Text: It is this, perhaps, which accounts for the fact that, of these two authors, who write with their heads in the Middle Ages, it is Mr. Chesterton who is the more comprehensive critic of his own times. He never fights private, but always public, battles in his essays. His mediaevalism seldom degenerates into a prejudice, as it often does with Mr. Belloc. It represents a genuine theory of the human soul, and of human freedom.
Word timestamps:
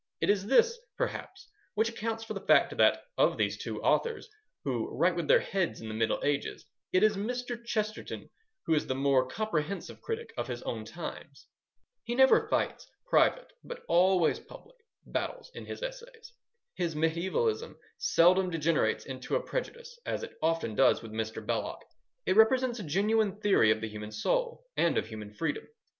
It 0.19 0.31
is 0.31 0.47
this, 0.47 0.79
perhaps, 0.97 1.47
which 1.75 1.89
accounts 1.89 2.23
for 2.23 2.33
the 2.33 2.41
fact 2.41 2.75
that, 2.75 3.03
of 3.19 3.37
these 3.37 3.55
two 3.55 3.79
authors, 3.83 4.27
who 4.63 4.89
write 4.97 5.15
with 5.15 5.27
their 5.27 5.41
heads 5.41 5.79
in 5.79 5.87
the 5.89 5.93
Middle 5.93 6.19
Ages, 6.23 6.65
it 6.91 7.03
is 7.03 7.15
Mr. 7.17 7.63
Chesterton 7.63 8.27
who 8.65 8.73
is 8.73 8.87
the 8.87 8.95
more 8.95 9.27
comprehensive 9.27 10.01
critic 10.01 10.33
of 10.37 10.47
his 10.47 10.63
own 10.63 10.85
times. 10.85 11.45
He 12.03 12.15
never 12.15 12.47
fights 12.49 12.87
private, 13.11 13.53
but 13.63 13.85
always 13.87 14.39
public, 14.39 14.75
battles 15.05 15.51
in 15.53 15.67
his 15.67 15.83
essays. 15.83 16.33
His 16.73 16.95
mediaevalism 16.95 17.77
seldom 17.99 18.49
degenerates 18.49 19.05
into 19.05 19.35
a 19.35 19.43
prejudice, 19.43 19.99
as 20.03 20.23
it 20.23 20.35
often 20.41 20.73
does 20.73 21.03
with 21.03 21.11
Mr. 21.11 21.45
Belloc. 21.45 21.85
It 22.25 22.35
represents 22.35 22.79
a 22.79 22.83
genuine 22.83 23.39
theory 23.39 23.69
of 23.69 23.81
the 23.81 23.87
human 23.87 24.11
soul, 24.11 24.65
and 24.75 24.97
of 24.97 25.05
human 25.05 25.31
freedom. 25.31 25.67